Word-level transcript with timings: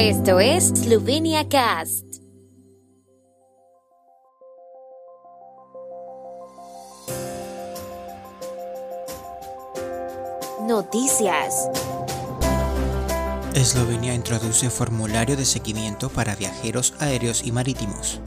Esto 0.00 0.38
es 0.38 0.68
Slovenia 0.68 1.48
Cast. 1.48 2.04
Noticias. 10.68 11.68
Eslovenia 13.54 14.14
introduce 14.14 14.70
formulario 14.70 15.36
de 15.36 15.44
seguimiento 15.44 16.08
para 16.10 16.36
viajeros 16.36 16.94
aéreos 17.00 17.44
y 17.44 17.50
marítimos. 17.50 18.20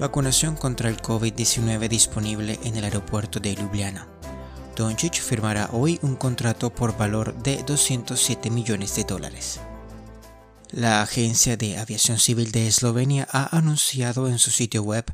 Vacunación 0.00 0.56
contra 0.56 0.88
el 0.88 0.96
COVID-19 0.96 1.88
disponible 1.88 2.58
en 2.64 2.76
el 2.76 2.84
aeropuerto 2.84 3.38
de 3.38 3.54
Ljubljana. 3.54 4.08
Doncic 4.76 5.20
firmará 5.20 5.68
hoy 5.72 5.98
un 6.00 6.16
contrato 6.16 6.70
por 6.70 6.96
valor 6.96 7.34
de 7.42 7.62
207 7.64 8.48
millones 8.48 8.96
de 8.96 9.04
dólares. 9.04 9.60
La 10.72 11.02
Agencia 11.02 11.58
de 11.58 11.76
Aviación 11.76 12.18
Civil 12.18 12.50
de 12.50 12.66
Eslovenia 12.66 13.28
ha 13.30 13.54
anunciado 13.54 14.26
en 14.26 14.38
su 14.38 14.50
sitio 14.50 14.82
web 14.82 15.04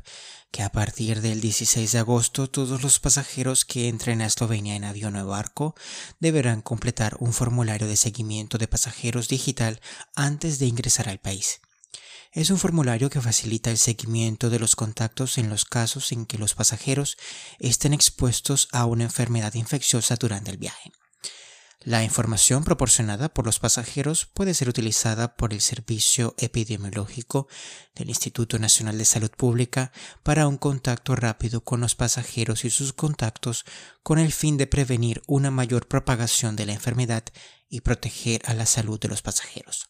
que 0.51 0.63
a 0.63 0.71
partir 0.71 1.19
del 1.19 1.41
16 1.41 1.91
de 1.91 1.99
agosto 1.99 2.49
todos 2.49 2.81
los 2.81 3.01
pasajeros 3.01 3.65
que 3.65 3.89
entren 3.89 4.21
a 4.21 4.25
Eslovenia 4.25 4.77
en 4.77 4.85
avión 4.85 5.17
o 5.17 5.27
barco 5.27 5.75
deberán 6.21 6.61
completar 6.61 7.17
un 7.19 7.33
formulario 7.33 7.89
de 7.89 7.97
seguimiento 7.97 8.57
de 8.57 8.69
pasajeros 8.69 9.27
digital 9.27 9.81
antes 10.15 10.59
de 10.59 10.67
ingresar 10.67 11.09
al 11.09 11.19
país. 11.19 11.59
Es 12.31 12.51
un 12.51 12.57
formulario 12.57 13.09
que 13.09 13.19
facilita 13.19 13.69
el 13.69 13.77
seguimiento 13.77 14.49
de 14.49 14.59
los 14.59 14.77
contactos 14.77 15.37
en 15.37 15.49
los 15.49 15.65
casos 15.65 16.13
en 16.13 16.25
que 16.25 16.37
los 16.37 16.55
pasajeros 16.55 17.17
estén 17.59 17.93
expuestos 17.93 18.69
a 18.71 18.85
una 18.85 19.03
enfermedad 19.03 19.53
infecciosa 19.55 20.15
durante 20.15 20.51
el 20.51 20.57
viaje. 20.57 20.93
La 21.85 22.03
información 22.03 22.65
proporcionada 22.65 23.29
por 23.29 23.45
los 23.45 23.59
pasajeros 23.59 24.25
puede 24.25 24.53
ser 24.53 24.67
utilizada 24.67 25.37
por 25.37 25.53
el 25.53 25.61
Servicio 25.61 26.35
Epidemiológico 26.37 27.47
del 27.95 28.09
Instituto 28.09 28.59
Nacional 28.59 28.97
de 28.97 29.05
Salud 29.05 29.31
Pública 29.31 29.93
para 30.21 30.49
un 30.49 30.57
contacto 30.57 31.15
rápido 31.15 31.61
con 31.63 31.79
los 31.79 31.95
pasajeros 31.95 32.65
y 32.65 32.69
sus 32.69 32.91
contactos 32.91 33.63
con 34.03 34.19
el 34.19 34.33
fin 34.33 34.57
de 34.57 34.67
prevenir 34.67 35.21
una 35.25 35.51
mayor 35.51 35.87
propagación 35.87 36.57
de 36.57 36.65
la 36.65 36.73
enfermedad 36.73 37.23
y 37.69 37.79
proteger 37.79 38.41
a 38.43 38.53
la 38.55 38.65
salud 38.65 38.99
de 38.99 39.07
los 39.07 39.21
pasajeros. 39.21 39.89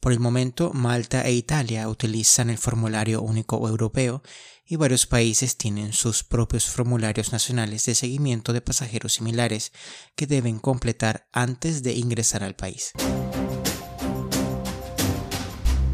Por 0.00 0.12
el 0.12 0.20
momento, 0.20 0.72
Malta 0.72 1.22
e 1.22 1.32
Italia 1.32 1.88
utilizan 1.88 2.50
el 2.50 2.58
formulario 2.58 3.22
único 3.22 3.68
europeo 3.68 4.22
y 4.64 4.76
varios 4.76 5.06
países 5.06 5.56
tienen 5.56 5.92
sus 5.92 6.24
propios 6.24 6.66
formularios 6.66 7.32
nacionales 7.32 7.84
de 7.86 7.94
seguimiento 7.94 8.52
de 8.52 8.60
pasajeros 8.60 9.14
similares 9.14 9.72
que 10.14 10.26
deben 10.26 10.58
completar 10.58 11.28
antes 11.32 11.82
de 11.82 11.94
ingresar 11.94 12.42
al 12.42 12.56
país. 12.56 12.92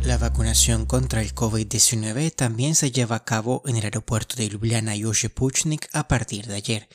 La 0.04 0.18
vacunación 0.18 0.84
contra 0.84 1.22
el 1.22 1.34
COVID-19 1.34 2.34
también 2.34 2.74
se 2.74 2.90
lleva 2.90 3.16
a 3.16 3.24
cabo 3.24 3.62
en 3.66 3.76
el 3.76 3.84
aeropuerto 3.84 4.36
de 4.36 4.48
Ljubljana 4.48 4.96
y 4.96 5.04
a 5.92 6.08
partir 6.08 6.46
de 6.46 6.54
ayer. 6.54 6.88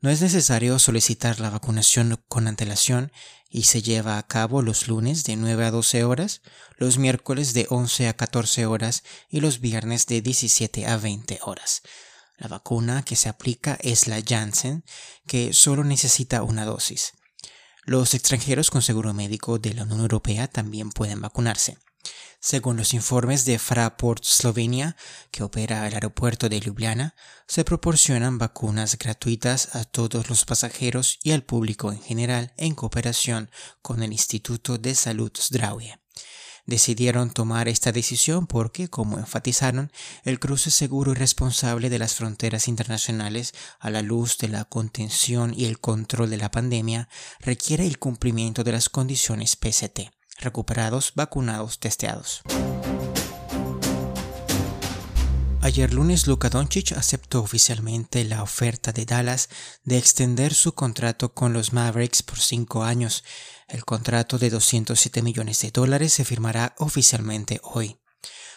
No 0.00 0.10
es 0.10 0.20
necesario 0.20 0.78
solicitar 0.78 1.40
la 1.40 1.50
vacunación 1.50 2.22
con 2.28 2.46
antelación 2.46 3.10
y 3.50 3.64
se 3.64 3.82
lleva 3.82 4.16
a 4.16 4.26
cabo 4.28 4.62
los 4.62 4.86
lunes 4.86 5.24
de 5.24 5.34
9 5.34 5.64
a 5.64 5.70
12 5.72 6.04
horas, 6.04 6.40
los 6.76 6.98
miércoles 6.98 7.52
de 7.52 7.66
11 7.68 8.06
a 8.06 8.12
14 8.14 8.66
horas 8.66 9.02
y 9.28 9.40
los 9.40 9.58
viernes 9.58 10.06
de 10.06 10.22
17 10.22 10.86
a 10.86 10.98
20 10.98 11.40
horas. 11.42 11.82
La 12.36 12.46
vacuna 12.46 13.04
que 13.04 13.16
se 13.16 13.28
aplica 13.28 13.76
es 13.80 14.06
la 14.06 14.22
Janssen, 14.24 14.84
que 15.26 15.52
solo 15.52 15.82
necesita 15.82 16.44
una 16.44 16.64
dosis. 16.64 17.14
Los 17.84 18.14
extranjeros 18.14 18.70
con 18.70 18.82
seguro 18.82 19.12
médico 19.14 19.58
de 19.58 19.74
la 19.74 19.82
Unión 19.82 20.00
Europea 20.00 20.46
también 20.46 20.90
pueden 20.90 21.20
vacunarse. 21.20 21.76
Según 22.40 22.76
los 22.76 22.94
informes 22.94 23.44
de 23.44 23.58
Fraport 23.58 24.22
Slovenia, 24.22 24.96
que 25.32 25.42
opera 25.42 25.88
el 25.88 25.94
aeropuerto 25.94 26.48
de 26.48 26.60
Ljubljana, 26.60 27.16
se 27.48 27.64
proporcionan 27.64 28.38
vacunas 28.38 28.96
gratuitas 28.96 29.74
a 29.74 29.82
todos 29.82 30.28
los 30.28 30.44
pasajeros 30.44 31.18
y 31.24 31.32
al 31.32 31.42
público 31.42 31.90
en 31.90 32.00
general 32.00 32.52
en 32.56 32.76
cooperación 32.76 33.50
con 33.82 34.04
el 34.04 34.12
Instituto 34.12 34.78
de 34.78 34.94
Salud 34.94 35.32
Zdravje. 35.36 35.98
Decidieron 36.64 37.32
tomar 37.32 37.66
esta 37.66 37.90
decisión 37.90 38.46
porque, 38.46 38.88
como 38.88 39.18
enfatizaron, 39.18 39.90
el 40.22 40.38
cruce 40.38 40.70
seguro 40.70 41.12
y 41.12 41.14
responsable 41.16 41.90
de 41.90 41.98
las 41.98 42.14
fronteras 42.14 42.68
internacionales 42.68 43.52
a 43.80 43.90
la 43.90 44.02
luz 44.02 44.38
de 44.38 44.48
la 44.48 44.64
contención 44.64 45.54
y 45.56 45.64
el 45.64 45.80
control 45.80 46.30
de 46.30 46.36
la 46.36 46.52
pandemia 46.52 47.08
requiere 47.40 47.84
el 47.84 47.98
cumplimiento 47.98 48.62
de 48.62 48.72
las 48.72 48.88
condiciones 48.88 49.56
PCT 49.56 50.17
recuperados, 50.38 51.12
vacunados, 51.14 51.78
testeados. 51.78 52.42
Ayer 55.60 55.92
lunes 55.92 56.26
Luka 56.26 56.48
Doncic 56.48 56.92
aceptó 56.92 57.42
oficialmente 57.42 58.24
la 58.24 58.42
oferta 58.42 58.92
de 58.92 59.04
Dallas 59.04 59.50
de 59.84 59.98
extender 59.98 60.54
su 60.54 60.72
contrato 60.72 61.34
con 61.34 61.52
los 61.52 61.72
Mavericks 61.72 62.22
por 62.22 62.38
cinco 62.38 62.84
años. 62.84 63.24
El 63.66 63.84
contrato 63.84 64.38
de 64.38 64.50
207 64.50 65.20
millones 65.20 65.60
de 65.60 65.70
dólares 65.70 66.14
se 66.14 66.24
firmará 66.24 66.74
oficialmente 66.78 67.60
hoy. 67.62 67.98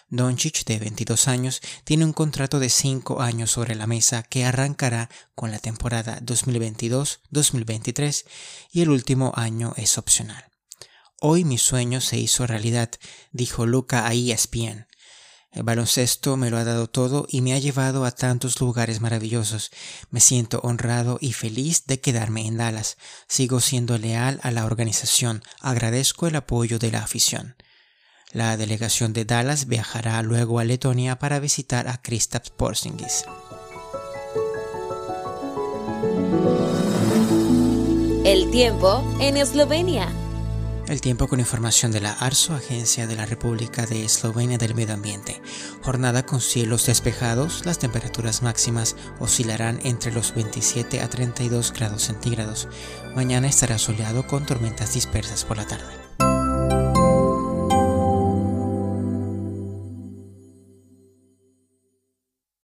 Doncic, 0.10 0.64
de 0.66 0.78
22 0.78 1.28
años, 1.28 1.62
tiene 1.86 2.06
un 2.06 2.14
contrato 2.14 2.60
de 2.60 2.70
cinco 2.70 3.22
años 3.22 3.52
sobre 3.52 3.76
la 3.76 3.88
mesa 3.88 4.24
que 4.24 4.46
arrancará 4.46 5.10
con 5.36 5.52
la 5.52 5.60
temporada 5.60 6.20
2022-2023 6.20 8.26
y 8.72 8.82
el 8.82 8.90
último 8.90 9.32
año 9.36 9.74
es 9.78 9.98
opcional. 9.98 10.51
Hoy 11.24 11.46
mi 11.46 11.60
sueño 11.60 12.02
se 12.02 12.18
hizo 12.18 12.48
realidad, 12.48 12.90
dijo 13.32 13.68
Luca 13.68 14.08
a 14.08 14.14
ESPN. 14.14 14.88
El 15.52 15.62
baloncesto 15.62 16.36
me 16.36 16.50
lo 16.50 16.58
ha 16.58 16.64
dado 16.64 16.90
todo 16.90 17.28
y 17.30 17.42
me 17.42 17.54
ha 17.54 17.60
llevado 17.60 18.06
a 18.06 18.12
tantos 18.12 18.60
lugares 18.60 19.02
maravillosos. 19.02 19.70
Me 20.10 20.20
siento 20.20 20.62
honrado 20.64 21.20
y 21.22 21.34
feliz 21.34 21.86
de 21.86 22.00
quedarme 22.00 22.48
en 22.48 22.58
Dallas. 22.58 22.98
Sigo 23.28 23.60
siendo 23.60 24.00
leal 24.00 24.40
a 24.42 24.50
la 24.50 24.66
organización. 24.66 25.44
Agradezco 25.60 26.26
el 26.26 26.36
apoyo 26.38 26.80
de 26.80 26.90
la 26.90 27.04
afición. 27.04 27.56
La 28.32 28.58
delegación 28.58 29.14
de 29.14 29.24
Dallas 29.24 29.68
viajará 29.68 30.24
luego 30.24 30.58
a 30.58 30.64
Letonia 30.64 31.20
para 31.20 31.40
visitar 31.40 31.88
a 31.88 32.02
Kristaps 32.02 32.50
Porzingis. 32.50 33.26
El 38.26 38.50
tiempo 38.50 39.04
en 39.20 39.38
Eslovenia. 39.38 40.21
El 40.92 41.00
tiempo 41.00 41.30
con 41.30 41.40
información 41.40 41.94
de 41.94 42.02
la 42.02 42.12
ARSO, 42.12 42.54
Agencia 42.54 43.08
de 43.08 43.16
la 43.16 43.26
República 43.26 43.86
de 43.86 44.04
Eslovenia 44.04 44.58
del 44.58 44.76
Medio 44.76 44.94
Ambiente. 44.94 45.42
Jornada 45.82 46.26
con 46.26 46.42
cielos 46.42 46.86
despejados, 46.86 47.66
las 47.66 47.80
temperaturas 47.80 48.42
máximas 48.42 48.98
oscilarán 49.18 49.80
entre 49.84 50.12
los 50.12 50.36
27 50.36 51.00
a 51.00 51.10
32 51.10 51.72
grados 51.72 52.02
centígrados. 52.02 52.68
Mañana 53.16 53.48
estará 53.48 53.78
soleado 53.78 54.28
con 54.28 54.46
tormentas 54.46 54.94
dispersas 54.94 55.46
por 55.46 55.56
la 55.56 55.66
tarde. 55.66 56.01